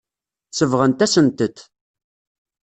Sebɣent-asent-t. 0.57 1.57